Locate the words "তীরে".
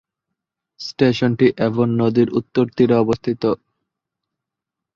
2.75-2.95